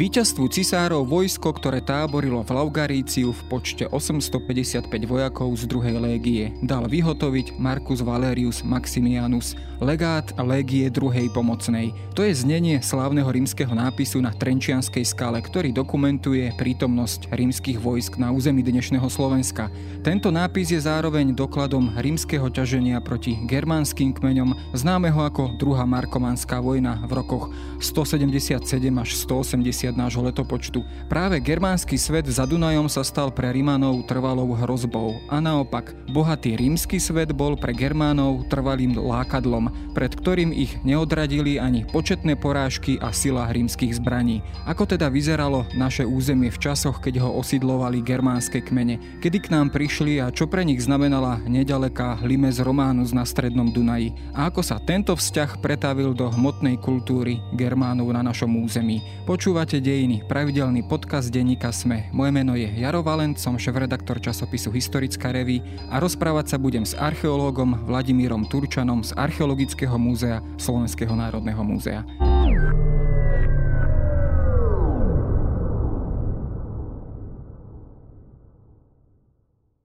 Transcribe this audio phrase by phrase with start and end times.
[0.00, 6.88] Výťazstvu cisárov vojsko, ktoré táborilo v Laugaríciu v počte 855 vojakov z druhej légie, dal
[6.88, 11.96] vyhotoviť Marcus Valerius Maximianus, legát légie druhej pomocnej.
[12.12, 18.28] To je znenie slávneho rímskeho nápisu na Trenčianskej skale, ktorý dokumentuje prítomnosť rímskych vojsk na
[18.28, 19.72] území dnešného Slovenska.
[20.04, 27.00] Tento nápis je zároveň dokladom rímskeho ťaženia proti germánskym kmeňom, známeho ako druhá Markomanská vojna
[27.08, 27.48] v rokoch
[27.80, 28.60] 177
[29.00, 30.84] až 180 nášho letopočtu.
[31.08, 37.00] Práve germánsky svet za Dunajom sa stal pre Rimanov trvalou hrozbou a naopak, bohatý rímsky
[37.00, 43.50] svet bol pre Germánov trvalým lákadlom, pred ktorým ich neodradili ani početné porážky a sila
[43.50, 44.42] rímskych zbraní.
[44.64, 49.70] Ako teda vyzeralo naše územie v časoch, keď ho osidlovali germánske kmene, kedy k nám
[49.70, 54.80] prišli a čo pre nich znamenala nedaleká Limes Románus na strednom Dunaji a ako sa
[54.82, 59.00] tento vzťah pretavil do hmotnej kultúry Germánov na našom území.
[59.26, 62.10] Počúvate dejiny, pravidelný podcast denníka Sme.
[62.10, 66.96] Moje meno je Jaro Valent, som šéf-redaktor časopisu Historická reví a rozprávať sa budem s
[66.98, 69.59] archeológom Vladimírom Turčanom z Archeologického
[69.98, 72.39] múzea Slovenského národného múzea.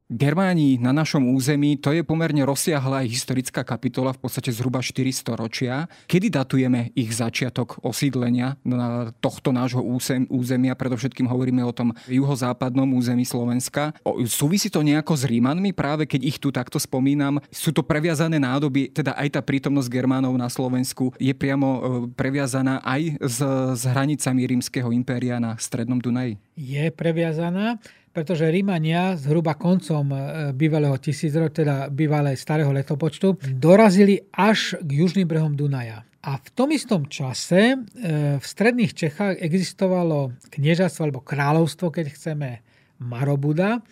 [0.06, 5.90] Germáni na našom území, to je pomerne rozsiahla historická kapitola, v podstate zhruba 400 ročia.
[6.06, 9.82] Kedy datujeme ich začiatok osídlenia na tohto nášho
[10.30, 10.78] územia?
[10.78, 13.98] Predovšetkým hovoríme o tom juhozápadnom území Slovenska.
[14.06, 17.42] O, súvisí to nejako s Rímanmi, práve keď ich tu takto spomínam?
[17.50, 21.80] Sú to previazané nádoby, teda aj tá prítomnosť Germánov na Slovensku je priamo e,
[22.14, 23.42] previazaná aj s,
[23.74, 26.38] s hranicami rímskeho impéria na Strednom Dunaji?
[26.54, 27.82] Je previazaná
[28.16, 30.18] pretože Rímania zhruba koncom e,
[30.56, 36.08] bývalého tisícročia, teda bývalej starého letopočtu, dorazili až k južným brehom Dunaja.
[36.24, 37.78] A v tom istom čase e,
[38.40, 42.50] v stredných Čechách existovalo kniežatstvo alebo kráľovstvo, keď chceme,
[43.04, 43.84] Marobuda,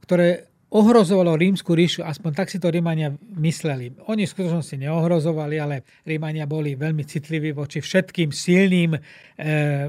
[0.00, 3.94] ktoré ohrozovalo rímsku ríšu, aspoň tak si to Rímania mysleli.
[4.10, 9.00] Oni v skutočnosti neohrozovali, ale Rímania boli veľmi citliví voči všetkým silným e,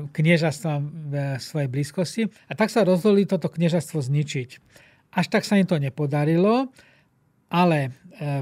[0.06, 2.22] kniežastvám v svojej blízkosti.
[2.30, 4.50] A tak sa rozhodli toto kniežastvo zničiť.
[5.18, 6.70] Až tak sa im to nepodarilo,
[7.50, 7.90] ale e,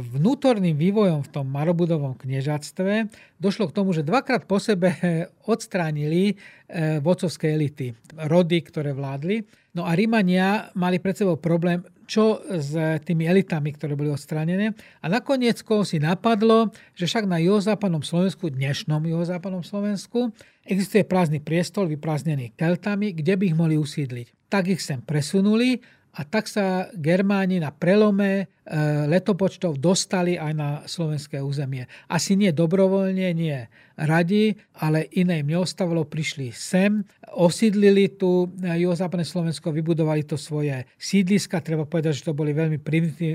[0.04, 3.08] vnútorným vývojom v tom Marobudovom kniežatstve
[3.40, 4.92] došlo k tomu, že dvakrát po sebe
[5.48, 6.36] odstránili
[6.68, 7.96] e, vodcovské elity,
[8.28, 9.48] rody, ktoré vládli.
[9.72, 12.72] No a Rímania mali pred sebou problém čo s
[13.04, 14.78] tými elitami, ktoré boli odstránené.
[15.02, 20.32] A nakoniec si napadlo, že však na juhozápadnom Slovensku, dnešnom juhozápadnom Slovensku,
[20.66, 24.50] existuje prázdny priestol vyprázdnený Keltami, kde by ich mohli usídliť.
[24.50, 25.82] Tak ich sem presunuli
[26.16, 28.48] a tak sa Germáni na prelome
[29.06, 31.86] letopočtov dostali aj na slovenské územie.
[32.10, 33.60] Asi nie dobrovoľne, nie
[33.96, 41.64] radi, ale iné im neostávalo, prišli sem, osídlili tu juhozápadné Slovensko, vybudovali to svoje sídliska.
[41.64, 42.82] Treba povedať, že to boli veľmi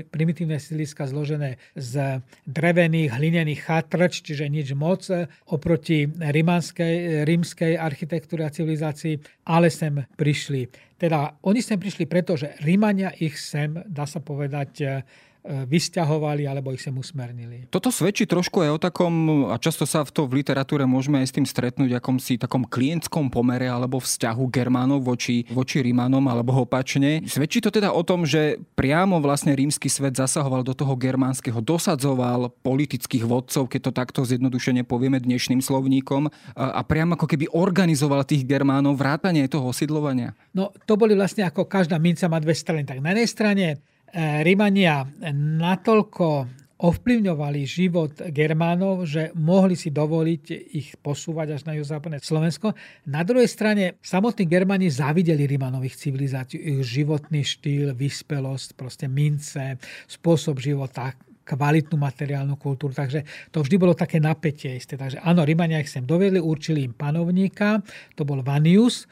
[0.05, 5.07] primitívne sídliska zložené z drevených, hlinených chatrč, čiže nič moc
[5.49, 12.53] oproti rímskej, rímskej architektúre a civilizácii, ale sem prišli teda oni sem prišli preto, že
[12.61, 15.01] Rímania ich sem, dá sa povedať,
[15.41, 17.65] vysťahovali alebo ich sem usmernili.
[17.73, 19.13] Toto svedčí trošku aj o takom,
[19.49, 22.61] a často sa v to v literatúre môžeme aj s tým stretnúť, akom si takom
[22.61, 27.25] klientskom pomere alebo vzťahu Germánov voči, voči Rímanom alebo opačne.
[27.25, 32.53] Svedčí to teda o tom, že priamo vlastne rímsky svet zasahoval do toho germánskeho, dosadzoval
[32.61, 38.45] politických vodcov, keď to takto zjednodušene povieme dnešným slovníkom, a, priamo ako keby organizoval tých
[38.45, 40.37] Germánov vrátanie toho osidlovania.
[40.53, 42.85] No to boli vlastne ako každá minca má dve strany.
[42.85, 50.97] Tak na jednej strane E, Rímania natoľko ovplyvňovali život Germánov, že mohli si dovoliť ich
[50.97, 52.73] posúvať až na juhozápadné Slovensko.
[53.05, 59.77] Na druhej strane samotní Germáni zavideli Rímanových civilizáciu, ich životný štýl, vyspelosť, proste mince,
[60.09, 61.13] spôsob života,
[61.45, 62.97] kvalitnú materiálnu kultúru.
[62.97, 64.97] Takže to vždy bolo také napätie isté.
[64.97, 67.77] Takže áno, Rímania ich sem dovedli, určili im panovníka,
[68.17, 69.05] to bol Vanius,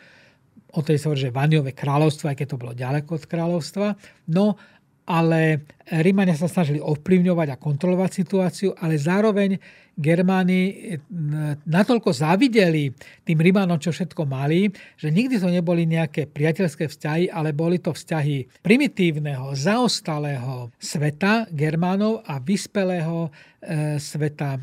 [0.73, 3.87] o tej sa hovorí, že Vaniové kráľovstvo, aj keď to bolo ďaleko od kráľovstva.
[4.29, 4.57] No
[5.09, 9.57] ale Rímania sa snažili ovplyvňovať a kontrolovať situáciu, ale zároveň
[9.99, 10.95] Germáni
[11.67, 12.87] natoľko závideli
[13.27, 17.91] tým Rímanom, čo všetko mali, že nikdy to neboli nejaké priateľské vzťahy, ale boli to
[17.91, 23.27] vzťahy primitívneho, zaostalého sveta Germánov a vyspelého
[23.59, 24.59] E, sveta e,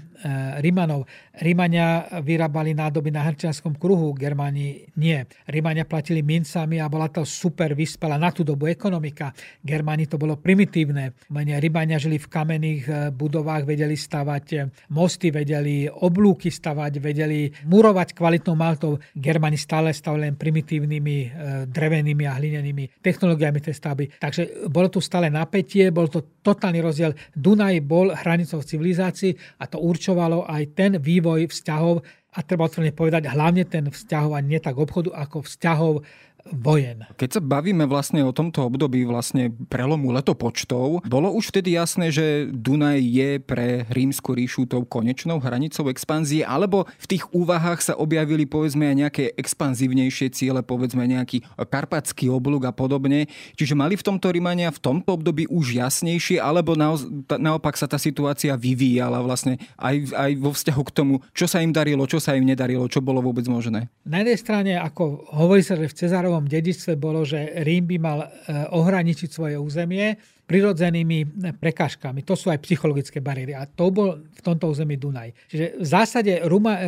[0.65, 1.05] Rímanov.
[1.45, 5.21] Rímania vyrábali nádoby na hrčianskom kruhu, Germáni nie.
[5.45, 9.37] Rímania platili mincami a bola to super vyspela na tú dobu ekonomika.
[9.61, 11.13] Germáni to bolo primitívne.
[11.35, 18.13] Rímania žili v kamenných e, budovách, vedeli stavať mosty, mosty, vedeli oblúky stavať, vedeli murovať
[18.13, 19.01] kvalitnou maltou.
[19.17, 21.29] Germani stále stavili len primitívnymi e,
[21.67, 24.05] drevenými a hlinenými technológiami tej stavby.
[24.21, 27.17] Takže bolo tu stále napätie, bol to totálny rozdiel.
[27.33, 29.33] Dunaj bol hranicou civilizácií
[29.63, 32.05] a to určovalo aj ten vývoj vzťahov
[32.37, 36.05] a treba otvorene povedať, hlavne ten vzťahov a nie tak obchodu, ako vzťahov
[36.53, 37.07] vojen.
[37.19, 42.51] Keď sa bavíme vlastne o tomto období vlastne prelomu letopočtov, bolo už vtedy jasné, že
[42.51, 48.45] Dunaj je pre rímsku ríšu tou konečnou hranicou expanzie, alebo v tých úvahách sa objavili
[48.47, 53.31] povedzme aj nejaké expanzívnejšie ciele, povedzme nejaký karpatský oblúk a podobne.
[53.57, 58.53] Čiže mali v tomto Rímania v tomto období už jasnejšie, alebo naopak sa tá situácia
[58.59, 62.45] vyvíjala vlastne aj, aj vo vzťahu k tomu, čo sa im darilo, čo sa im
[62.45, 63.89] nedarilo, čo bolo vôbec možné?
[64.05, 67.97] Na jednej strane, ako hovorí sa, že v Cezárovom Rímovom dedičstve bolo, že Rím by
[67.97, 68.29] mal e,
[68.69, 72.23] ohraničiť svoje územie prirodzenými prekážkami.
[72.23, 73.53] To sú aj psychologické bariéry.
[73.59, 75.35] A to bol v tomto území Dunaj.
[75.51, 76.33] Čiže v zásade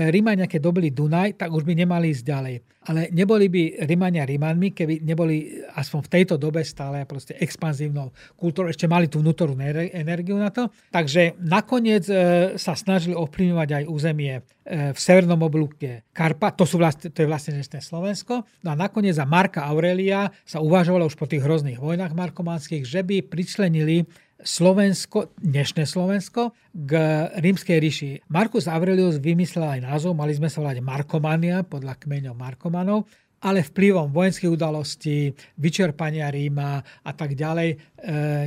[0.08, 2.56] Rímania, keď dobili Dunaj, tak už by nemali ísť ďalej.
[2.88, 8.72] Ale neboli by Rímania Rímanmi, keby neboli aspoň v tejto dobe stále proste expanzívnou kultúrou.
[8.72, 9.60] Ešte mali tú vnútornú
[9.92, 10.72] energiu na to.
[10.88, 12.14] Takže nakoniec e,
[12.56, 14.42] sa snažili ovplyvňovať aj územie e,
[14.94, 18.48] v severnom oblúke Karpa, to, sú vlastne, to je vlastne dnešné Slovensko.
[18.64, 23.04] No a nakoniec za Marka Aurelia sa uvažovalo už po tých hrozných vojnách markománskych, že
[23.04, 24.04] by pri pričlenili
[24.44, 26.92] Slovensko, dnešné Slovensko, k
[27.40, 28.10] rímskej ríši.
[28.28, 34.10] Markus Aurelius vymyslel aj názov, mali sme sa volať Markomania, podľa kmeňov Markomanov, ale vplyvom
[34.10, 37.76] vojenských udalostí, vyčerpania Ríma a tak ďalej, e,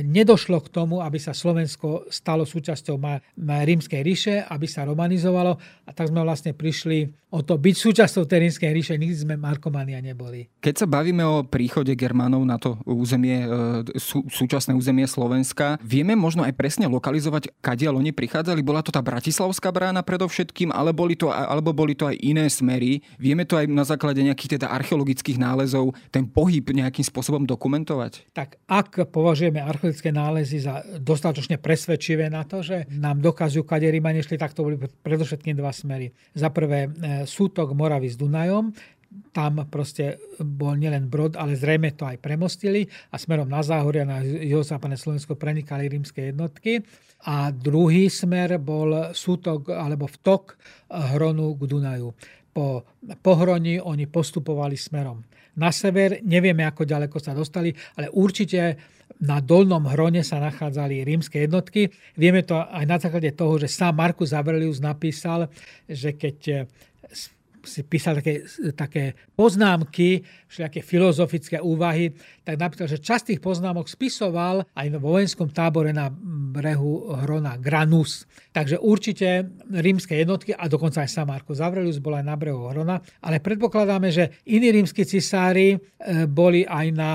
[0.04, 3.00] nedošlo k tomu, aby sa Slovensko stalo súčasťou
[3.40, 5.56] rímskej ríše, aby sa romanizovalo
[5.88, 10.04] a tak sme vlastne prišli o to byť súčasťou tej rímskej ríše, nikdy sme Markomania
[10.04, 10.52] neboli.
[10.60, 16.12] Keď sa bavíme o príchode Germánov na to územie, e, sú, súčasné územie Slovenska, vieme
[16.12, 18.60] možno aj presne lokalizovať, kadiaľ oni prichádzali?
[18.60, 23.00] Bola to tá Bratislavská brána predovšetkým, ale boli to, alebo boli to aj iné smery?
[23.16, 28.34] Vieme to aj na základe nejakých teda archeologických nálezov ten pohyb nejakým spôsobom dokumentovať?
[28.34, 34.26] Tak ak považujeme archeologické nálezy za dostatočne presvedčivé na to, že nám dokazujú, kade Rímani
[34.26, 36.10] šli, tak to boli predovšetkým dva smery.
[36.34, 36.90] Za prvé e,
[37.24, 38.74] sútok Moravy s Dunajom,
[39.32, 44.24] tam proste bol nielen brod, ale zrejme to aj premostili a smerom na Záhoria, na
[44.24, 46.80] juhozápadné Slovensko prenikali rímske jednotky.
[47.22, 50.58] A druhý smer bol sútok alebo vtok
[50.90, 52.10] Hronu k Dunaju
[52.52, 52.84] po
[53.24, 55.24] pohroni oni postupovali smerom
[55.56, 56.20] na sever.
[56.24, 58.76] Nevieme, ako ďaleko sa dostali, ale určite
[59.22, 61.92] na dolnom hrone sa nachádzali rímske jednotky.
[62.16, 65.52] Vieme to aj na základe toho, že sám Markus Aurelius napísal,
[65.86, 66.66] že keď
[67.64, 68.44] si písal také,
[68.74, 69.04] také
[69.34, 72.12] poznámky, všelijaké filozofické úvahy,
[72.42, 76.10] tak napísal, že časť tých poznámok spisoval aj v vojenskom tábore na
[76.52, 78.26] brehu Hrona Granus.
[78.52, 83.00] Takže určite rímske jednotky, a dokonca aj sám Marko Aurelius bol aj na brehu Hrona,
[83.24, 85.78] ale predpokladáme, že iní rímsky cisári e,
[86.28, 87.10] boli aj na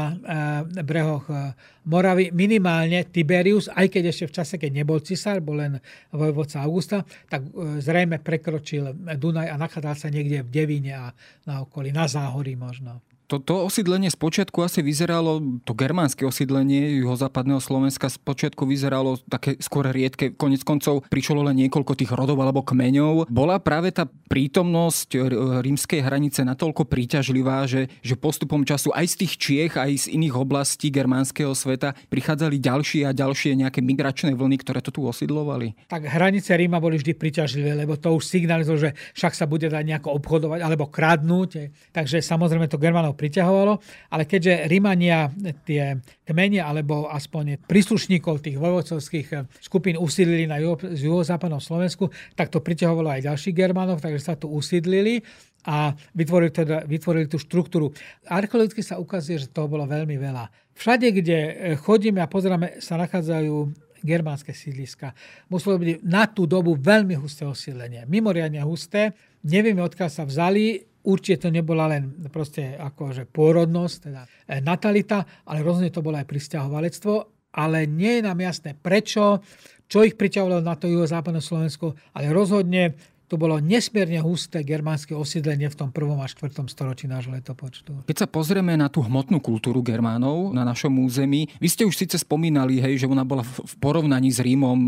[0.73, 1.53] e, brehoch e,
[1.87, 5.79] Moravy, minimálne Tiberius, aj keď ešte v čase, keď nebol cisár, bol len
[6.11, 7.47] vojvodca Augusta, tak
[7.79, 11.13] zrejme prekročil Dunaj a nachádzal sa niekde v Devíne a
[11.45, 17.59] na okolí, na Záhorí možno to, to osídlenie spočiatku asi vyzeralo, to germánske osídlenie juhozápadného
[17.59, 20.31] Slovenska spočiatku vyzeralo také skôr riedke.
[20.31, 23.27] Konec koncov prišlo len niekoľko tých rodov alebo kmeňov.
[23.27, 25.19] Bola práve tá prítomnosť
[25.59, 30.35] rímskej hranice natoľko príťažlivá, že, že postupom času aj z tých Čiech, aj z iných
[30.39, 35.75] oblastí germánskeho sveta prichádzali ďalšie a ďalšie nejaké migračné vlny, ktoré to tu osídlovali?
[35.91, 39.83] Tak hranice Ríma boli vždy príťažlivé, lebo to už signalizovalo, že však sa bude dať
[39.83, 41.75] nejako obchodovať alebo kradnúť.
[41.91, 43.73] Takže samozrejme to Germánov priťahovalo,
[44.13, 45.33] ale keďže Rímania
[45.65, 52.61] tie kmene alebo aspoň príslušníkov tých vojvodcovských skupín usídlili na juho, juhozápadnom Slovensku, tak to
[52.61, 55.25] priťahovalo aj ďalších Germánov, takže sa tu usídlili
[55.67, 57.91] a vytvorili, teda, vytvorili tú štruktúru.
[58.29, 60.47] Archeologicky sa ukazuje, že toho bolo veľmi veľa.
[60.77, 61.37] Všade, kde
[61.81, 63.73] chodíme a pozeráme, sa nachádzajú
[64.05, 65.11] germánske sídliska.
[65.49, 68.05] Muselo byť na tú dobu veľmi husté osídlenie.
[68.05, 69.17] Mimoriadne husté.
[69.43, 75.63] Nevieme, odkiaľ sa vzali Určite to nebola len proste akože pôrodnosť, teda e, natalita, ale
[75.63, 77.13] rozhodne to bolo aj pristahovalectvo,
[77.55, 79.39] ale nie je nám jasné prečo,
[79.87, 85.67] čo ich priťahovalo na to juhozápadné Slovensko, ale rozhodne to bolo nesmierne husté germánske osídlenie
[85.67, 88.07] v tom prvom a štvrtom storočí nášho letopočtu.
[88.07, 92.15] Keď sa pozrieme na tú hmotnú kultúru Germánov na našom území, vy ste už síce
[92.15, 94.79] spomínali, hej, že ona bola v porovnaní s Rímom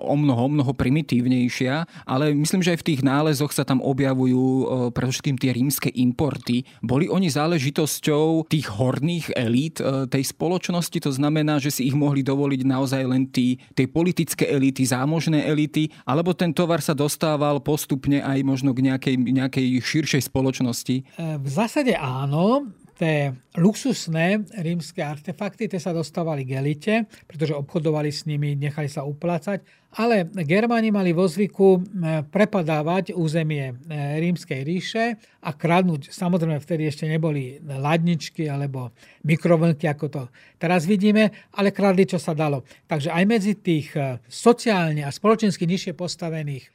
[0.00, 4.40] o mnoho, o mnoho primitívnejšia, ale myslím, že aj v tých nálezoch sa tam objavujú
[4.40, 6.64] e, predovšetkým tie rímske importy.
[6.80, 12.24] Boli oni záležitosťou tých horných elít e, tej spoločnosti, to znamená, že si ich mohli
[12.24, 17.73] dovoliť naozaj len tí, tie politické elity, zámožné elity, alebo ten tovar sa dostával po
[17.74, 20.96] postupne aj možno k nejakej, nejakej širšej spoločnosti?
[21.02, 22.70] E, v zásade áno.
[23.04, 26.94] Tie luxusné rímske artefakty tie sa dostávali k elite,
[27.28, 29.60] pretože obchodovali s nimi, nechali sa uplácať
[29.94, 31.82] ale Germáni mali vo zvyku
[32.30, 33.74] prepadávať územie e,
[34.18, 35.04] rímskej ríše
[35.42, 36.10] a kradnúť.
[36.10, 38.90] Samozrejme, vtedy ešte neboli ladničky alebo
[39.22, 40.22] mikrovlnky, ako to
[40.58, 42.66] teraz vidíme, ale kradli, čo sa dalo.
[42.90, 46.70] Takže aj medzi tých e, sociálne a spoločensky nižšie postavených e,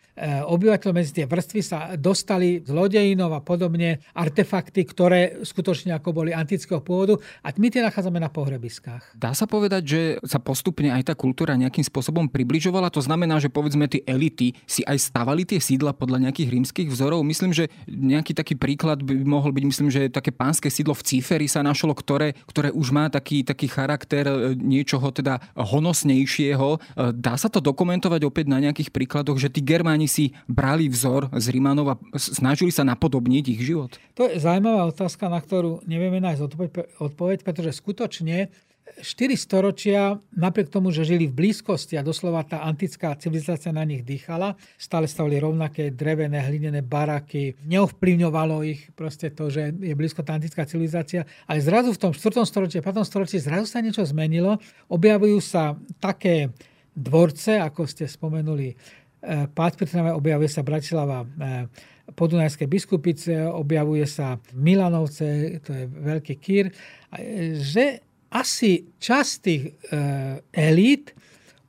[0.47, 6.83] obyvateľov medzi tie vrstvy sa dostali zlodejinov a podobne artefakty, ktoré skutočne ako boli antického
[6.83, 9.15] pôvodu a my tie nachádzame na pohrebiskách.
[9.15, 12.91] Dá sa povedať, že sa postupne aj tá kultúra nejakým spôsobom približovala?
[12.91, 17.23] To znamená, že povedzme tie elity si aj stavali tie sídla podľa nejakých rímskych vzorov.
[17.23, 21.47] Myslím, že nejaký taký príklad by mohol byť, myslím, že také pánske sídlo v Cíferi
[21.47, 26.67] sa našlo, ktoré, ktoré už má taký, taký charakter e, niečoho teda honosnejšieho.
[26.75, 26.77] E,
[27.15, 31.45] dá sa to dokumentovať opäť na nejakých príkladoch, že tí Germáni si brali vzor z
[31.53, 33.95] Rímanov a snažili sa napodobniť ich život?
[34.19, 36.41] To je zaujímavá otázka, na ktorú nevieme nájsť
[37.03, 38.47] odpoveď, pretože skutočne
[38.97, 44.01] 4 storočia, napriek tomu, že žili v blízkosti a doslova tá antická civilizácia na nich
[44.01, 50.35] dýchala, stále stavili rovnaké drevené, hlinené baraky, neovplyvňovalo ich proste to, že je blízko tá
[50.35, 52.43] antická civilizácia, ale zrazu v tom 4.
[52.43, 53.05] storočí, 5.
[53.05, 54.57] storočí zrazu sa niečo zmenilo,
[54.89, 56.49] objavujú sa také
[56.97, 58.75] dvorce, ako ste spomenuli, e,
[59.53, 61.27] Pád Petrnave, objavuje sa Bratislava e,
[62.13, 66.73] Podunajské biskupice, objavuje sa Milanovce, to je veľký kýr, e,
[67.57, 69.71] že asi časť tých e,
[70.53, 71.17] elít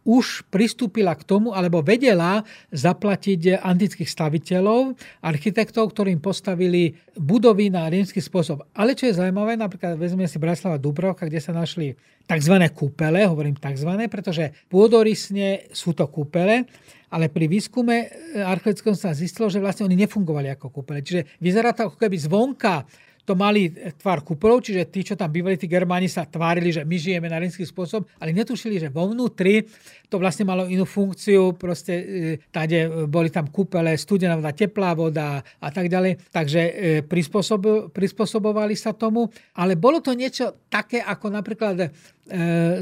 [0.04, 2.40] už pristúpila k tomu, alebo vedela
[2.72, 8.64] zaplatiť antických staviteľov, architektov, ktorým postavili budovy na rímsky spôsob.
[8.72, 11.92] Ale čo je zaujímavé, napríklad vezme si Bratislava Dubrovka, kde sa našli
[12.24, 12.54] tzv.
[12.72, 16.64] kúpele, hovorím tzv., pretože pôdorysne sú to kúpele,
[17.10, 18.06] ale pri výskume e,
[18.38, 21.02] archeologickom sa zistilo, že vlastne oni nefungovali ako kúpele.
[21.02, 22.86] Čiže vyzerá to ako keby zvonka
[23.24, 26.96] to mali tvar kupolov, čiže tí, čo tam bývali, tí Germáni sa tvárili, že my
[26.96, 29.66] žijeme na rímsky spôsob, ale netušili, že vo vnútri
[30.10, 32.04] to vlastne malo inú funkciu, proste e,
[32.50, 36.18] tade boli tam kúpele, studená voda, teplá voda a tak ďalej.
[36.34, 36.72] Takže e,
[37.06, 41.88] prispôsob, prispôsobovali sa tomu, ale bolo to niečo také, ako napríklad e,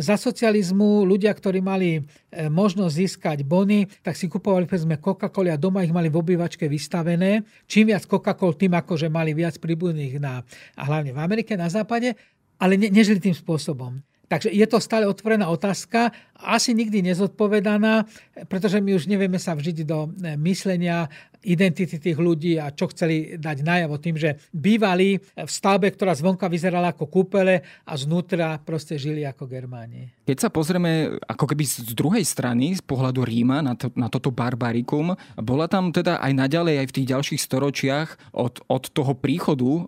[0.01, 5.81] za socializmu ľudia, ktorí mali možnosť získať bony, tak si kupovali povedzme Coca-Cola a doma
[5.81, 7.41] ich mali v obývačke vystavené.
[7.65, 10.28] Čím viac Coca-Col, tým ako, že mali viac príbuzných na,
[10.77, 12.15] a hlavne v Amerike, na západe,
[12.61, 14.03] ale ne, nežili tým spôsobom.
[14.29, 18.07] Takže je to stále otvorená otázka, asi nikdy nezodpovedaná,
[18.47, 21.11] pretože my už nevieme sa vžiť do myslenia
[21.47, 26.51] identity tých ľudí a čo chceli dať najavo tým, že bývali v stavbe, ktorá zvonka
[26.51, 30.11] vyzerala ako kúpele a znútra proste žili ako Germáni.
[30.27, 34.35] Keď sa pozrieme ako keby z druhej strany, z pohľadu Ríma na, to, na toto
[34.35, 39.71] barbarikum, bola tam teda aj naďalej aj v tých ďalších storočiach od, od toho príchodu
[39.71, 39.83] e,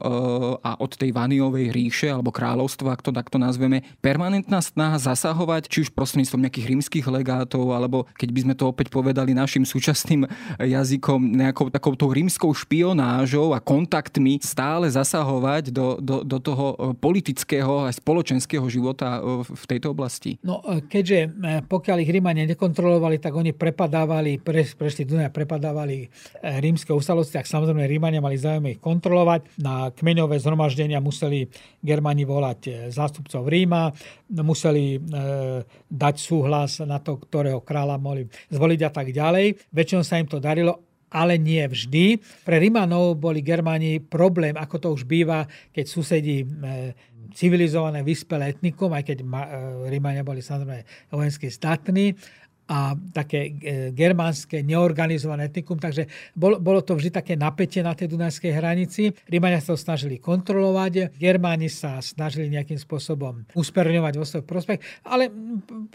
[0.63, 5.85] a od tej Vaniovej ríše alebo kráľovstva, ak to takto nazveme, permanentná snaha zasahovať, či
[5.85, 10.25] už prostredníctvom nejakých rímskych legátov, alebo keď by sme to opäť povedali našim súčasným
[10.57, 17.87] jazykom, nejakou takouto rímskou špionážou a kontaktmi stále zasahovať do, do, do toho e, politického
[17.87, 20.41] a spoločenského života e, v tejto oblasti?
[20.43, 21.33] No, e, keďže
[21.69, 26.09] pokiaľ ich Rímania nekontrolovali, tak oni prepadávali, pre, prešli Dunaj, prepadávali
[26.41, 29.61] rímske ustalosti, tak samozrejme Rímania mali záujem ich kontrolovať.
[29.61, 31.47] Na kmeňové zhromaždenia museli
[31.81, 33.93] Germani volať zástupcov Ríma,
[34.39, 34.99] museli e,
[35.91, 39.59] dať súhlas na to, ktorého kráľa mohli zvoliť a tak ďalej.
[39.75, 42.23] Väčšinou sa im to darilo ale nie vždy.
[42.47, 45.43] Pre Rimanov boli Germáni problém, ako to už býva,
[45.75, 46.95] keď susedí e,
[47.35, 49.27] civilizované, vyspelé etnikum, aj keď e,
[49.91, 52.15] Rímania boli samozrejme vojensky zdatní
[52.71, 56.07] a také e, germánske neorganizované etnikum, takže
[56.39, 59.11] bolo, bolo to vždy také napätie na tej Dunajskej hranici.
[59.27, 65.27] Rímania sa to snažili kontrolovať, Germáni sa snažili nejakým spôsobom usperňovať vo svoj prospech, ale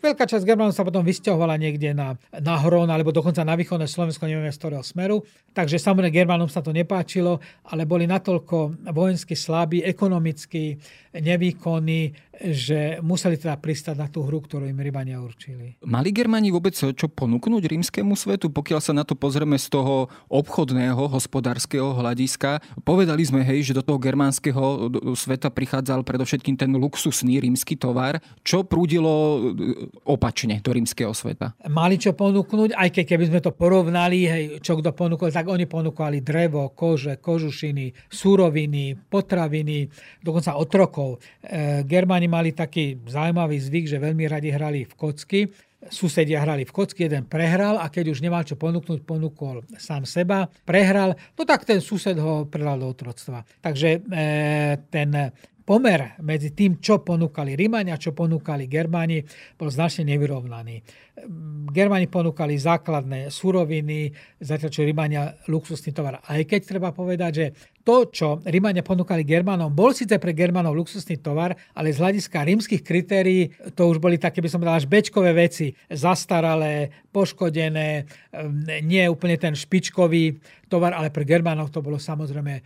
[0.03, 4.27] veľká časť Germánov sa potom vysťahovala niekde na, na Hron, alebo dokonca na východné Slovensko,
[4.27, 5.23] neviem z ktorého smeru.
[5.55, 7.39] Takže samozrejme Germánom sa to nepáčilo,
[7.71, 10.75] ale boli natoľko vojensky slabí, ekonomicky
[11.15, 12.01] nevýkonní,
[12.41, 15.79] že museli teda pristať na tú hru, ktorú im Rímania určili.
[15.87, 20.09] Mali Germáni vôbec vôbec čo ponúknuť rímskému svetu, pokiaľ sa na to pozrieme z toho
[20.33, 22.57] obchodného, hospodárskeho hľadiska.
[22.81, 28.17] Povedali sme, hej, že do toho germánskeho sveta prichádzal predovšetkým ten luxusný rímsky tovar.
[28.41, 29.39] Čo prúdilo e,
[30.09, 31.53] opačne do rímskeho sveta?
[31.69, 35.69] Mali čo ponúknuť, aj keď keby sme to porovnali, hej, čo kto ponúkol, tak oni
[35.69, 39.85] ponúkali drevo, kože, kožušiny, súroviny, potraviny,
[40.17, 41.21] dokonca otrokov.
[41.45, 45.41] E, Germáni mali taký zaujímavý zvyk, že veľmi radi hrali v kocky.
[45.89, 50.49] Susedia hrali v kocky, jeden prehral a keď už nemal čo ponúknuť, ponúkol sám seba.
[50.65, 53.45] Prehral, no tak ten sused ho predal do otroctva.
[53.61, 54.25] Takže e,
[54.89, 55.09] ten
[55.65, 59.25] pomer medzi tým, čo ponúkali Rímania a čo ponúkali Germáni,
[59.57, 60.85] bol značne nevyrovnaný.
[61.73, 66.21] Germáni ponúkali základné suroviny, zatiaľ čo Rímania luxusný tovar.
[66.21, 67.45] Aj keď treba povedať, že
[67.85, 72.81] to, čo Rímania ponúkali Germánom, bol síce pre Germánov luxusný tovar, ale z hľadiska rímskych
[72.81, 75.73] kritérií to už boli také, by som povedal, až bečkové veci.
[75.89, 78.09] Zastaralé, poškodené,
[78.81, 82.61] nie úplne ten špičkový tovar, ale pre Germánov to bolo samozrejme e,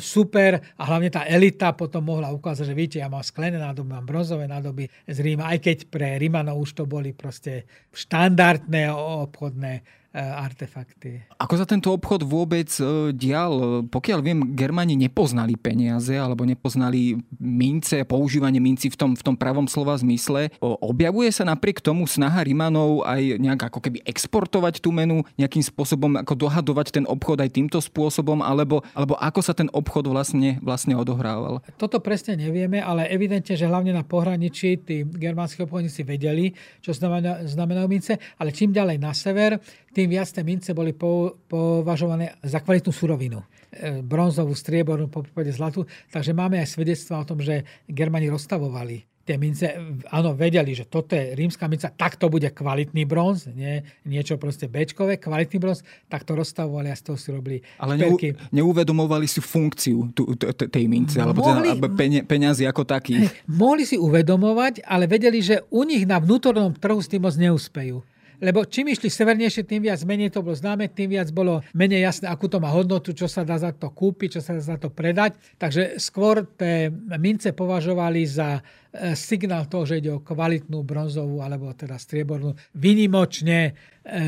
[0.00, 4.08] super a hlavne tá elita potom mohla ukázať, že vidíte, ja mám sklené nádoby, mám
[4.08, 11.24] bronzové nádoby z Ríma, aj keď pre Rímanov už to boli proste štandardné obchodné artefakty.
[11.40, 13.84] Ako sa tento obchod vôbec eh, dial?
[13.88, 19.64] Pokiaľ viem, Germáni nepoznali peniaze alebo nepoznali mince, používanie minci v tom, v tom pravom
[19.64, 20.52] slova zmysle.
[20.60, 26.20] Objavuje sa napriek tomu snaha Rimanov aj nejak ako keby exportovať tú menu, nejakým spôsobom
[26.20, 30.92] ako dohadovať ten obchod aj týmto spôsobom, alebo, alebo ako sa ten obchod vlastne, vlastne
[30.92, 31.64] odohrával?
[31.80, 36.52] Toto presne nevieme, ale evidentne, že hlavne na pohraničí tí germánsky obchodníci vedeli,
[36.84, 39.56] čo znamená, znamenajú mince, ale čím ďalej na sever,
[39.92, 43.44] tým viac tie mince boli považované za kvalitnú surovinu.
[43.72, 45.84] E, bronzovú, striebornú, po prípade zlatu.
[46.12, 49.70] Takže máme aj svedectva o tom, že Germani rozstavovali tie mince,
[50.10, 54.66] áno, vedeli, že toto je rímska minca, tak to bude kvalitný bronz, nie, niečo proste
[54.66, 58.18] bečkové, kvalitný bronz, tak to rozstavovali a z toho si robili Ale neu,
[58.50, 60.10] neuvedomovali si funkciu
[60.58, 61.78] tej mince, alebo teda,
[62.26, 63.30] peniazy ako takých.
[63.46, 68.02] Mohli si uvedomovať, ale vedeli, že u nich na vnútornom trhu s tým moc neúspejú
[68.42, 72.26] lebo čím išli severnejšie, tým viac menej to bolo známe, tým viac bolo menej jasné,
[72.26, 74.90] akú to má hodnotu, čo sa dá za to kúpiť, čo sa dá za to
[74.90, 75.38] predať.
[75.62, 76.90] Takže skôr tie
[77.22, 83.60] mince považovali za e, signál toho, že ide o kvalitnú bronzovú alebo teda striebornú, vynimočne
[83.62, 83.72] e,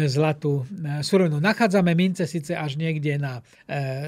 [0.06, 1.42] zlatú e, surovinu.
[1.42, 3.42] Nachádzame mince síce až niekde na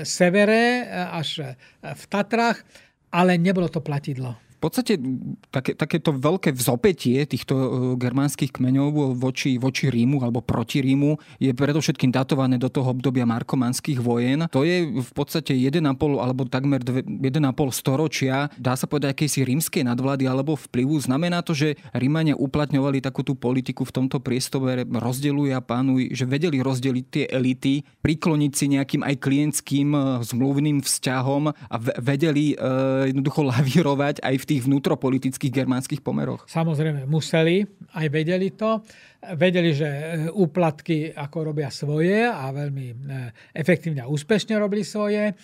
[0.06, 2.62] severe, až v Tatrách,
[3.10, 4.96] ale nebolo to platidlo v podstate
[5.52, 7.68] také, takéto veľké vzopetie týchto e,
[8.00, 14.00] germánskych kmeňov voči, voči Rímu alebo proti Rímu je predovšetkým datované do toho obdobia markomanských
[14.00, 14.48] vojen.
[14.48, 15.84] To je v podstate 1,5
[16.16, 17.28] alebo takmer 1,5
[17.68, 20.96] storočia, dá sa povedať, akejsi rímskej nadvlády alebo vplyvu.
[21.04, 26.24] Znamená to, že Rímania uplatňovali takú tú politiku v tomto priestore, rozdeľujú a pánuj, že
[26.24, 32.56] vedeli rozdeliť tie elity, prikloniť si nejakým aj klientským e, zmluvným vzťahom a vedeli e,
[33.12, 36.46] jednoducho lavírovať aj v tých vnútropolitických germánskych pomeroch?
[36.46, 38.80] Samozrejme, museli, aj vedeli to.
[39.34, 42.94] Vedeli, že e, úplatky ako robia svoje a veľmi e,
[43.58, 45.34] efektívne a úspešne robili svoje.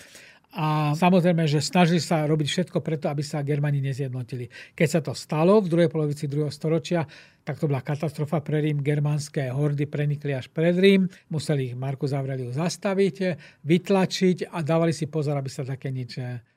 [0.52, 4.52] A samozrejme, že snažili sa robiť všetko preto, aby sa Germani nezjednotili.
[4.76, 7.08] Keď sa to stalo v druhej polovici druhého storočia,
[7.40, 8.84] tak to bola katastrofa pre Rím.
[8.84, 11.08] Germánske hordy prenikli až pred Rím.
[11.32, 13.16] Museli ich Markus Aurelius zastaviť,
[13.64, 16.51] vytlačiť a dávali si pozor, aby sa také nič E,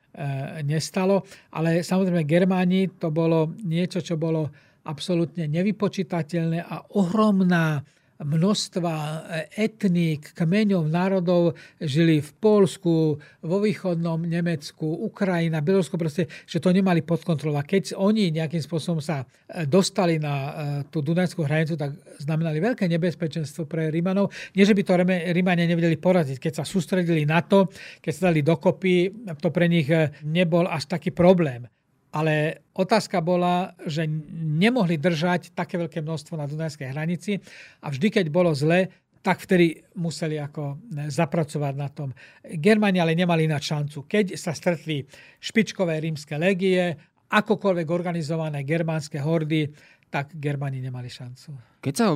[0.64, 1.24] nestalo.
[1.52, 4.52] Ale samozrejme Germáni to bolo niečo, čo bolo
[4.86, 7.82] absolútne nevypočítateľné a ohromná
[8.20, 8.94] množstva
[9.60, 17.04] etník, kmeňov, národov žili v Polsku, vo východnom Nemecku, Ukrajina, Bielorusko, proste, že to nemali
[17.04, 17.60] pod kontrolou.
[17.60, 20.52] A keď oni nejakým spôsobom sa e, dostali na e,
[20.88, 21.92] tú Dunajskú hranicu, tak
[22.24, 24.32] znamenali veľké nebezpečenstvo pre Rímanov.
[24.56, 24.94] Nie, že by to
[25.36, 26.40] Rímania nevedeli poraziť.
[26.40, 27.68] Keď sa sústredili na to,
[28.00, 29.12] keď sa dali dokopy,
[29.44, 31.68] to pre nich e, nebol až taký problém.
[32.16, 37.44] Ale otázka bola, že nemohli držať také veľké množstvo na Dunajskej hranici
[37.84, 38.88] a vždy, keď bolo zle,
[39.20, 42.14] tak vtedy museli ako e, zapracovať na tom.
[42.46, 44.06] Germáni ale nemali na šancu.
[44.06, 45.02] Keď sa stretli
[45.42, 46.94] špičkové rímske legie,
[47.34, 49.74] akokoľvek organizované germánske hordy,
[50.14, 51.75] tak Germáni nemali šancu.
[51.86, 52.10] Keď sa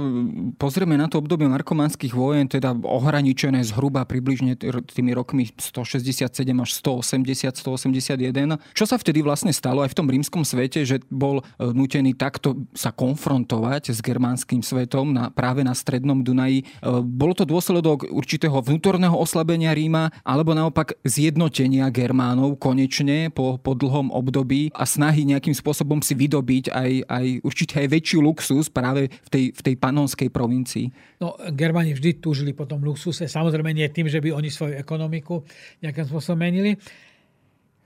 [0.58, 4.58] pozrieme na to obdobie markomanských vojen, teda ohraničené zhruba približne
[4.89, 6.25] tými rokmi 167
[6.58, 11.45] až 180, 181, čo sa vtedy vlastne stalo aj v tom rímskom svete, že bol
[11.45, 16.65] e, nutený takto sa konfrontovať s germánskym svetom na, práve na strednom Dunaji.
[16.65, 23.77] E, bolo to dôsledok určitého vnútorného oslabenia Ríma alebo naopak zjednotenia Germánov konečne po, po
[23.77, 29.13] dlhom období a snahy nejakým spôsobom si vydobiť aj, aj určite aj väčší luxus práve
[29.13, 30.89] v tej, tej panonskej provincii?
[31.19, 33.28] No, Germáni vždy túžili po tom luxuse.
[33.28, 35.43] Samozrejme nie tým, že by oni svoju ekonomiku
[35.84, 36.76] nejakým spôsobom menili.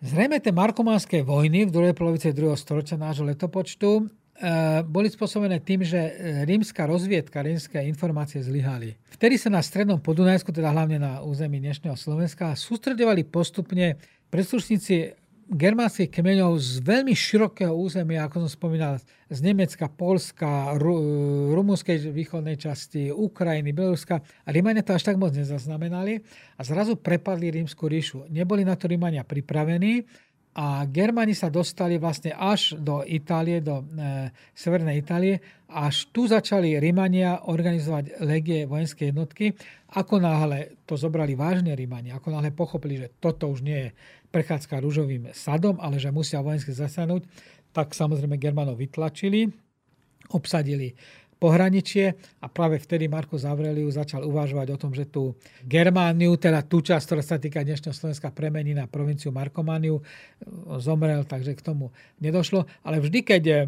[0.04, 5.86] Zrejme tie markománske vojny v druhej polovici druhého storočia nášho letopočtu Eh, boli spôsobené tým,
[5.86, 6.02] že
[6.50, 8.98] rímska rozviedka, rímske informácie zlyhali.
[9.14, 14.02] Vtedy sa na strednom Podunajsku, teda hlavne na území dnešného Slovenska, sústredovali postupne
[14.34, 15.14] príslušníci
[15.54, 18.98] germánskych kmeňov z veľmi širokého územia, ako som spomínal,
[19.30, 24.22] z Nemecka, Polska, Ru- rumúnskej východnej časti, Ukrajiny, Bieloruska.
[24.22, 26.22] A Rímania to až tak moc nezaznamenali
[26.58, 28.30] a zrazu prepadli rímsku ríšu.
[28.30, 30.06] Neboli na to Rímania pripravení
[30.54, 35.42] a Germani sa dostali vlastne až do Itálie, do e, severnej Itálie.
[35.66, 39.58] Až tu začali Rímania organizovať legie vojenské jednotky.
[39.98, 43.90] Ako náhle to zobrali vážne Rímania, ako náhle pochopili, že toto už nie je
[44.34, 47.30] prechádzka rúžovým sadom, ale že musia vojensky zasanúť,
[47.70, 49.54] tak samozrejme Germanov vytlačili,
[50.34, 50.98] obsadili
[51.44, 55.36] pohraničie a práve vtedy Markus Aurelius začal uvažovať o tom, že tú
[55.68, 60.00] Germániu, teda tú časť, ktorá sa týka dnešného Slovenska, premení na provinciu Markomániu.
[60.80, 61.92] Zomrel, takže k tomu
[62.24, 62.64] nedošlo.
[62.88, 63.60] Ale vždy, keď eh,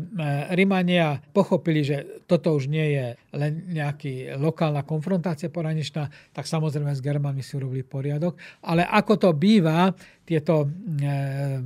[0.56, 7.04] Rimania pochopili, že toto už nie je len nejaký lokálna konfrontácia pohraničná, tak samozrejme s
[7.04, 8.40] Germánmi si urobili poriadok.
[8.64, 9.92] Ale ako to býva,
[10.24, 10.64] tieto
[11.04, 11.60] eh,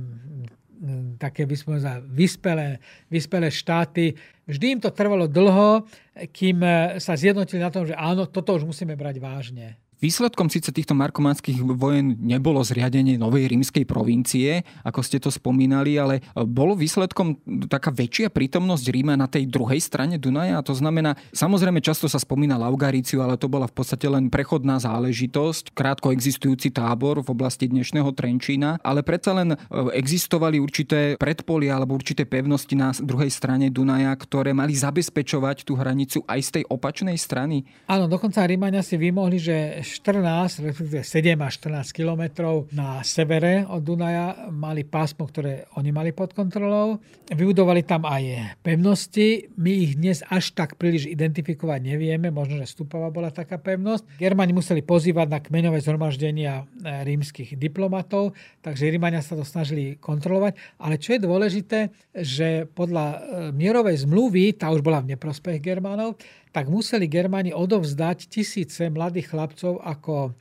[1.20, 2.78] také vyspelé,
[3.10, 4.16] vyspelé štáty
[4.50, 5.86] Vždy im to trvalo dlho,
[6.34, 6.58] kým
[6.98, 9.78] sa zjednotili na tom, že áno, toto už musíme brať vážne.
[10.00, 16.24] Výsledkom síce týchto markománskych vojen nebolo zriadenie novej rímskej provincie, ako ste to spomínali, ale
[16.32, 17.36] bolo výsledkom
[17.68, 20.56] taká väčšia prítomnosť Ríma na tej druhej strane Dunaja.
[20.56, 24.80] A to znamená, samozrejme často sa spomína Laugaríciu, ale to bola v podstate len prechodná
[24.80, 29.56] záležitosť, krátko existujúci tábor v oblasti dnešného Trenčína, ale predsa len e,
[30.00, 36.24] existovali určité predpolia alebo určité pevnosti na druhej strane Dunaja, ktoré mali zabezpečovať tú hranicu
[36.24, 37.68] aj z tej opačnej strany.
[37.84, 43.82] Áno, dokonca Rímania si vymohli, že 14, respektíve 7 až 14 kilometrov na severe od
[43.82, 47.02] Dunaja mali pásmo, ktoré oni mali pod kontrolou.
[47.26, 49.50] Vybudovali tam aj pevnosti.
[49.58, 52.30] My ich dnes až tak príliš identifikovať nevieme.
[52.30, 54.22] Možno, že Stupava bola taká pevnosť.
[54.22, 60.54] Germani museli pozývať na kmeňové zhromaždenia e, rímskych diplomatov, takže Rímania sa to snažili kontrolovať.
[60.78, 61.78] Ale čo je dôležité,
[62.14, 63.18] že podľa e,
[63.50, 66.14] mierovej zmluvy, tá už bola v neprospech Germánov,
[66.50, 70.34] tak museli Germáni odovzdať tisíce mladých chlapcov ako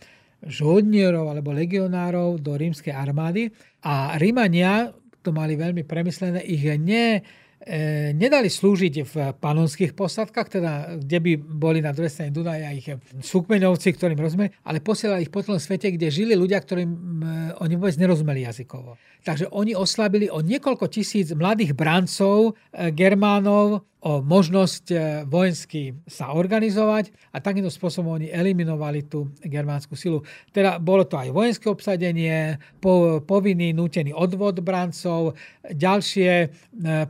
[0.45, 3.51] žoldnierov alebo legionárov do rímskej armády
[3.83, 7.19] a Rímania to mali veľmi premyslené, ich ne,
[7.59, 10.71] e, nedali slúžiť v panonských posadkách, teda
[11.03, 12.87] kde by boli na druhej strane Dunaja ich
[13.19, 17.23] súkmeňovci, ktorým rozumeli, ale posielali ich po tom svete, kde žili ľudia, ktorým e,
[17.59, 18.95] oni vôbec nerozumeli jazykovo.
[19.27, 26.31] Takže oni oslabili o niekoľko tisíc mladých brancov, e, Germánov, o možnosť e, vojensky sa
[26.31, 30.23] organizovať a takýmto spôsobom oni eliminovali tú germánsku silu.
[30.55, 35.35] Teda bolo to aj vojenské obsadenie, po, povinný nútený odvod brancov,
[35.67, 36.47] ďalšie e,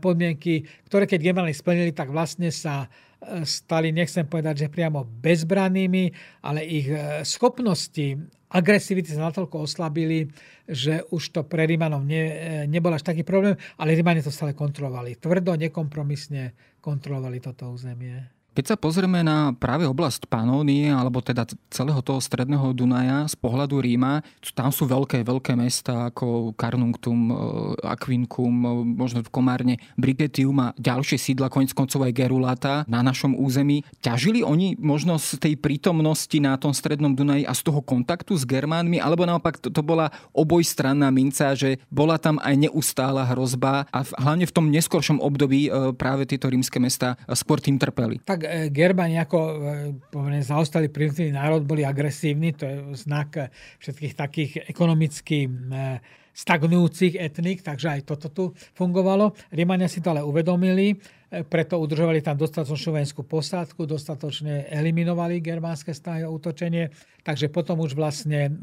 [0.02, 2.90] podmienky, ktoré keď Germáni splnili, tak vlastne sa
[3.44, 6.12] stali, nechcem povedať, že priamo bezbrannými,
[6.46, 6.88] ale ich
[7.28, 8.16] schopnosti
[8.50, 10.32] agresivity sa natoľko oslabili,
[10.66, 15.20] že už to pre Rímanov ne, nebol až taký problém, ale Rímani to stále kontrolovali.
[15.20, 18.39] Tvrdo, nekompromisne kontrolovali toto územie.
[18.58, 23.78] Keď sa pozrieme na práve oblasť Panónie, alebo teda celého toho stredného Dunaja z pohľadu
[23.78, 24.26] Ríma,
[24.58, 27.34] tam sú veľké, veľké mesta ako Carnunctum, e,
[27.86, 33.38] Aquincum, e, možno v Komárne, Brigetium a ďalšie sídla, konec koncov aj Gerulata na našom
[33.38, 33.86] území.
[34.02, 38.44] Ťažili oni možno z tej prítomnosti na tom strednom Dunaji a z toho kontaktu s
[38.50, 44.00] Germánmi, alebo naopak to, to bola obojstranná minca, že bola tam aj neustála hrozba a
[44.20, 48.20] hlavne v tom neskoršom období e, práve tieto rímske mesta skôr tým trpeli.
[48.24, 48.39] Tak
[48.70, 49.56] Germani ako e,
[50.12, 53.52] povedzme, zaostali primitívny národ boli agresívni, to je znak
[53.84, 55.52] všetkých takých ekonomicky e,
[56.40, 58.44] stagnujúcich etnik, takže aj toto tu
[58.80, 59.36] fungovalo.
[59.52, 60.96] Rímania si to ale uvedomili,
[61.30, 66.90] preto udržovali tam dostatočnú vojenskú posádku, dostatočne eliminovali germánske stáhy a útočenie,
[67.28, 68.56] takže potom už vlastne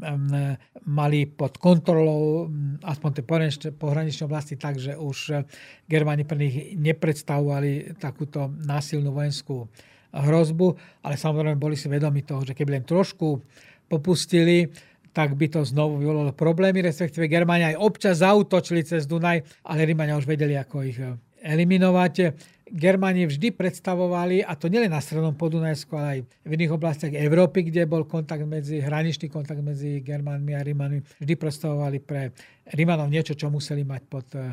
[0.83, 2.49] mali pod kontrolou
[2.81, 3.23] aspoň tie
[3.71, 5.47] pohraničné oblasti tak, už
[5.87, 9.69] Germáni pre nich nepredstavovali takúto násilnú vojenskú
[10.11, 10.67] hrozbu,
[11.05, 13.39] ale samozrejme boli si vedomi toho, že keby len trošku
[13.87, 14.67] popustili,
[15.17, 20.13] tak by to znovu vyvolalo problémy, respektíve Germánia aj občas zautočili cez Dunaj, ale Rímania
[20.13, 22.37] už vedeli, ako ich eh, eliminovať.
[22.67, 27.71] Germáni vždy predstavovali, a to nielen na Strednom Podunajsku, ale aj v iných oblastiach Európy,
[27.71, 32.35] kde bol kontakt medzi, hraničný kontakt medzi Germánmi a Rímanmi, vždy predstavovali pre
[32.75, 34.51] Rímanov niečo, čo museli mať pod e,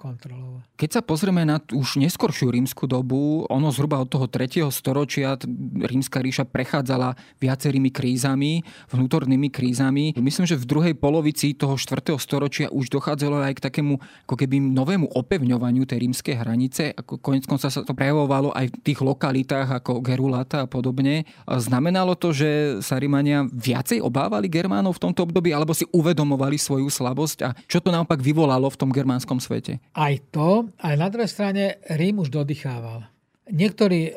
[0.00, 0.64] kontrolou.
[0.80, 4.64] Keď sa pozrieme na už neskoršiu rímsku dobu, ono zhruba od toho 3.
[4.72, 5.36] storočia
[5.84, 10.16] rímska ríša prechádzala viacerými krízami, vnútornými krízami.
[10.16, 12.16] Myslím, že v druhej polovici toho 4.
[12.16, 16.96] storočia už dochádzalo aj k takému ako keby novému opevňovaniu tej rímskej hranice.
[16.96, 21.28] Ako konec konca sa to prejavovalo aj v tých lokalitách ako Gerulata a podobne.
[21.44, 26.88] Znamenalo to, že sa Rímania viacej obávali Germánov v tomto období alebo si uvedomovali svoju
[26.88, 29.82] slabosť a čo to naopak vyvolalo v tom germánskom svete?
[29.94, 33.10] Aj to, ale na druhej strane Rím už dodýchával.
[33.50, 34.12] Niektorí e,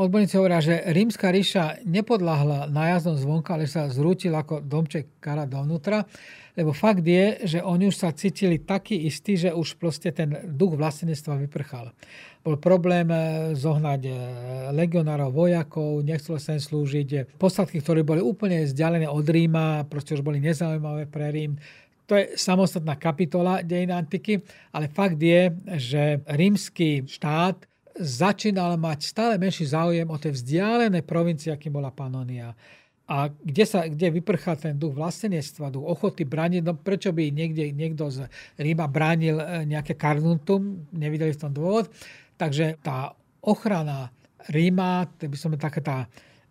[0.00, 6.08] odborníci hovoria, že rímska ríša nepodláhla nájazdom zvonka, ale sa zrútil ako domček kara dovnútra,
[6.56, 10.74] lebo fakt je, že oni už sa cítili taký istí, že už proste ten duch
[10.74, 11.92] vlastenectva vyprchal.
[12.40, 13.18] Bol problém e,
[13.60, 14.12] zohnať e,
[14.72, 17.36] legionárov, vojakov, nechcelo sa slúžiť.
[17.36, 21.60] Posadky, ktoré boli úplne vzdialené od Ríma, proste už boli nezaujímavé pre Rím
[22.08, 24.40] to je samostatná kapitola dejiny antiky,
[24.72, 27.68] ale fakt je, že rímsky štát
[28.00, 32.56] začínal mať stále menší záujem o tie vzdialené provincie, akým bola Panonia.
[33.08, 37.72] A kde, sa, kde vyprchá ten duch vlastenectva, duch ochoty brániť, no prečo by niekde,
[37.72, 38.28] niekto z
[38.60, 41.88] Ríma bránil e, nejaké karnuntum, nevideli v tom dôvod.
[42.36, 44.12] Takže tá ochrana
[44.52, 45.98] Ríma, to by som taká tá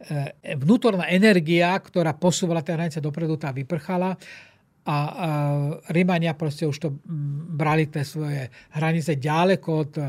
[0.01, 4.17] e, vnútorná energia, ktorá posúvala tie hranice dopredu, tá vyprchala
[4.87, 4.95] a
[5.91, 6.89] Rímania proste už to
[7.59, 10.03] brali tie svoje hranice ďaleko od e,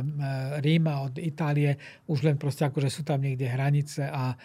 [0.62, 1.74] Ríma, od Itálie,
[2.06, 4.36] už len proste akože sú tam niekde hranice a e,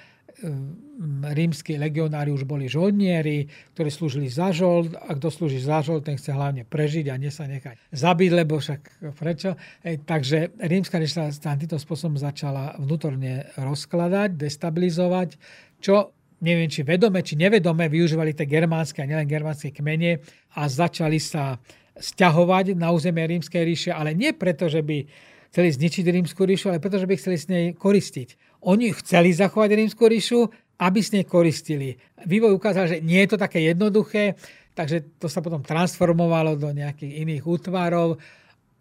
[1.38, 3.46] rímsky legionári už boli žoldnieri,
[3.78, 7.30] ktorí slúžili za žold a kto slúži za žold, ten chce hlavne prežiť a nie
[7.30, 9.54] sa nechať zabiť, lebo však prečo.
[9.86, 15.38] Ej, takže rímska ríša sa týmto spôsobom začala vnútorne rozkladať, destabilizovať,
[15.78, 16.10] čo
[16.44, 20.20] neviem, či vedome, či nevedome využívali tie germánske a nielen germánske kmene
[20.60, 21.58] a začali sa
[21.96, 25.08] stiahovať na územie rímskej ríše, ale nie preto, že by
[25.54, 28.60] chceli zničiť rímsku ríšu, ale preto, že by chceli s nej koristiť.
[28.68, 30.50] Oni chceli zachovať rímsku ríšu,
[30.82, 31.96] aby s nej koristili.
[32.26, 34.36] Vývoj ukázal, že nie je to také jednoduché,
[34.74, 38.18] takže to sa potom transformovalo do nejakých iných útvarov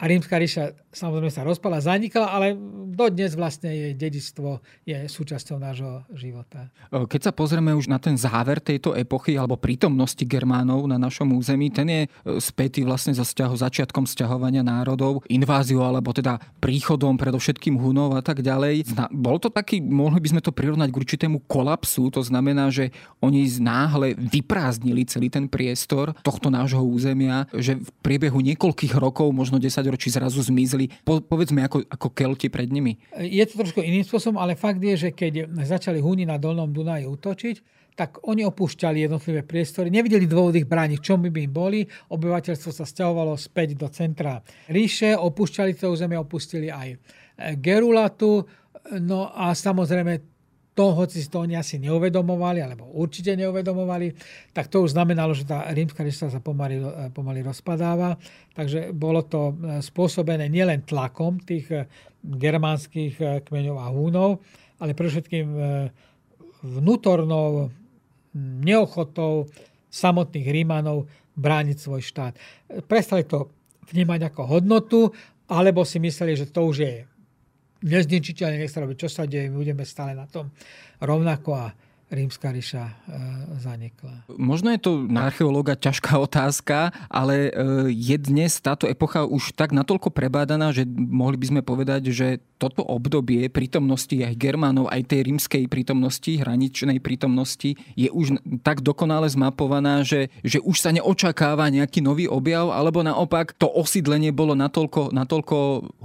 [0.03, 2.59] a rímska ríša samozrejme sa rozpala, zanikla, ale
[2.91, 6.75] dodnes vlastne jej dedistvo je súčasťou nášho života.
[6.91, 11.71] Keď sa pozrieme už na ten záver tejto epochy alebo prítomnosti Germánov na našom území,
[11.71, 12.09] ten je e,
[12.43, 18.43] spätý vlastne za vzťahu, začiatkom sťahovania národov, inváziou alebo teda príchodom predovšetkým Hunov a tak
[18.43, 18.91] ďalej.
[19.15, 22.91] Bol to taký, mohli by sme to prirovnať k určitému kolapsu, to znamená, že
[23.23, 29.63] oni náhle vyprázdnili celý ten priestor tohto nášho územia, že v priebehu niekoľkých rokov, možno
[29.63, 32.97] 10 ročí zrazu zmizli, po, povedzme ako, ako Kelti pred nimi?
[33.21, 37.05] Je to trošku iným spôsobom, ale fakt je, že keď začali Húni na Dolnom Dunaji
[37.05, 37.57] útočiť,
[37.93, 41.85] tak oni opúšťali jednotlivé priestory, nevideli dôvod ich brániť, čom by im boli.
[42.09, 44.41] Obyvateľstvo sa stiahovalo späť do centra
[44.73, 46.97] ríše, opúšťali to územie, opustili aj
[47.61, 48.49] Gerulatu,
[48.97, 50.32] no a samozrejme
[50.73, 54.17] to, hoci si to oni asi neuvedomovali, alebo určite neuvedomovali,
[54.57, 56.81] tak to už znamenalo, že tá rímska ríša sa pomaly,
[57.13, 58.17] pomaly rozpadáva.
[58.57, 61.85] Takže bolo to e, spôsobené nielen tlakom tých e,
[62.25, 64.41] germánskych e, kmeňov a húnov,
[64.81, 65.47] ale pre všetkým
[66.63, 67.71] vnútornou
[68.67, 69.47] neochotou
[69.87, 71.07] samotných Rímanov
[71.39, 72.35] brániť svoj štát.
[72.91, 73.47] Prestali to
[73.95, 75.01] vnímať ako hodnotu,
[75.47, 76.95] alebo si mysleli, že to už je
[77.83, 80.51] nezničiteľne, nech sa robí, čo sa deje, budeme stále na tom
[81.03, 81.67] rovnako a
[82.13, 82.95] rímska ríša e,
[83.59, 84.29] zanikla.
[84.37, 87.51] Možno je to na archeológa ťažká otázka, ale e,
[87.97, 92.87] je dnes táto epocha už tak natoľko prebádaná, že mohli by sme povedať, že toto
[92.87, 100.07] obdobie prítomnosti aj Germánov, aj tej rímskej prítomnosti, hraničnej prítomnosti je už tak dokonale zmapovaná,
[100.07, 105.57] že, že už sa neočakáva nejaký nový objav, alebo naopak to osídlenie bolo natoľko, natoľko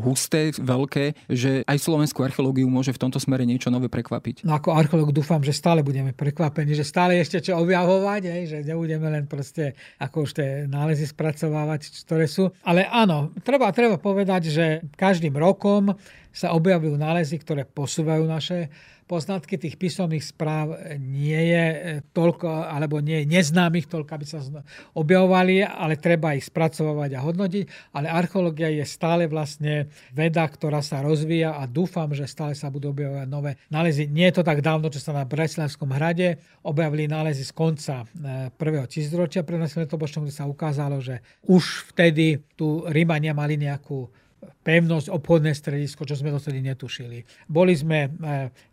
[0.01, 4.41] husté, veľké, že aj slovenskú archeológiu môže v tomto smere niečo nové prekvapiť.
[4.41, 8.57] No ako archeológ dúfam, že stále budeme prekvapení, že stále ešte čo objavovať, hej, že
[8.61, 12.53] nebudeme len proste ako už tie nálezy spracovávať, ktoré sú.
[12.61, 15.97] Ale áno, treba, treba povedať, že každým rokom
[16.29, 18.69] sa objavujú nálezy, ktoré posúvajú naše
[19.07, 21.77] poznatky tých písomných správ nie je e,
[22.11, 24.43] toľko, alebo nie je neznámych toľko, aby sa
[24.93, 27.95] objavovali, ale treba ich spracovať a hodnotiť.
[27.95, 32.91] Ale archeológia je stále vlastne veda, ktorá sa rozvíja a dúfam, že stále sa budú
[32.91, 34.11] objavovať nové nálezy.
[34.11, 38.05] Nie je to tak dávno, čo sa na Breslavskom hrade objavili nálezy z konca e,
[38.53, 44.26] prvého tisícročia našim letopočtom, kde sa ukázalo, že už vtedy tu Rímania mali nejakú
[44.63, 47.23] pevnosť, obchodné stredisko, čo sme dosedy netušili.
[47.47, 48.11] Boli sme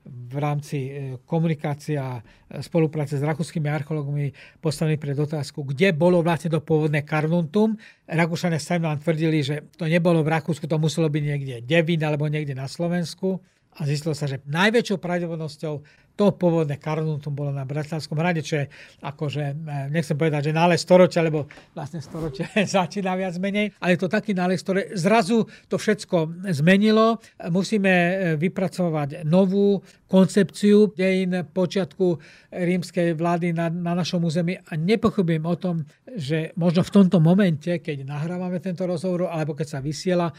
[0.04, 0.90] v rámci
[1.22, 2.18] komunikácie a
[2.58, 7.78] spolupráce s rakúskymi archeológmi postavení pred otázku, kde bolo vlastne to pôvodné Karnuntum.
[8.10, 12.26] Rakúšania sa nám tvrdili, že to nebolo v Rakúsku, to muselo byť niekde Devín alebo
[12.26, 13.38] niekde na Slovensku
[13.74, 15.74] a zistilo sa, že najväčšou pravdepodobnosťou
[16.14, 18.66] to pôvodné Karnutum bolo na Bratislavskom hrade, čo je
[19.02, 19.54] akože, e,
[19.90, 22.46] nechcem povedať, že nález storočia, lebo vlastne storočia
[22.78, 27.18] začína viac menej, ale je to taký nález, ktoré zrazu to všetko zmenilo.
[27.50, 32.22] Musíme e, vypracovať novú koncepciu dejín počiatku
[32.54, 35.82] rímskej vlády na, na našom území a nepochybujem o tom,
[36.14, 40.30] že možno v tomto momente, keď nahrávame tento rozhovor, alebo keď sa vysiela,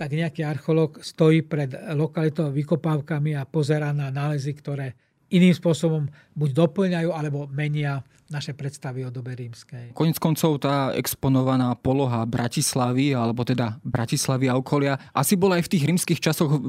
[0.00, 4.96] tak nejaký archeológ stojí pred lokalitou vykopávkami a pozera na nálezy, ktoré
[5.28, 9.90] iným spôsobom buď doplňajú alebo menia naše predstavy o dobe rímskej.
[9.90, 15.72] Konec koncov tá exponovaná poloha Bratislavy, alebo teda Bratislavy a okolia, asi bola aj v
[15.74, 16.62] tých rímskych časoch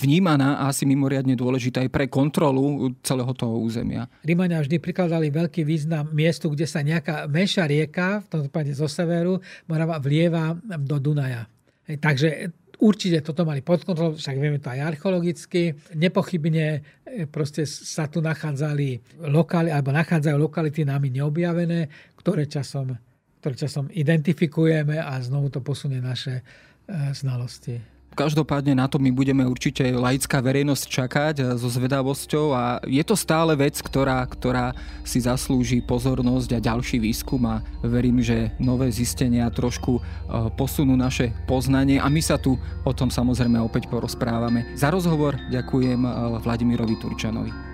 [0.00, 4.08] vnímaná a asi mimoriadne dôležitá aj pre kontrolu celého toho územia.
[4.24, 8.88] Rímania vždy prikladali veľký význam miestu, kde sa nejaká menšia rieka, v tomto prípade zo
[8.88, 11.44] severu, Morava vlieva do Dunaja.
[11.84, 12.48] Takže
[12.82, 15.74] Určite toto mali pod kontrolou, však vieme to aj archeologicky.
[15.94, 16.66] Nepochybne
[17.06, 21.86] e, proste sa tu nachádzali lokály, alebo nachádzajú lokality nami neobjavené,
[22.18, 22.90] ktoré časom,
[23.38, 26.42] ktoré časom identifikujeme a znovu to posunie naše e,
[27.14, 27.93] znalosti.
[28.14, 33.18] Každopádne na to my budeme určite laická verejnosť čakať eh, so zvedavosťou a je to
[33.18, 34.70] stále vec, ktorá, ktorá
[35.02, 40.02] si zaslúži pozornosť a ďalší výskum a verím, že nové zistenia trošku eh,
[40.54, 42.54] posunú naše poznanie a my sa tu
[42.86, 44.78] o tom samozrejme opäť porozprávame.
[44.78, 47.73] Za rozhovor ďakujem eh, Vladimirovi Turčanovi.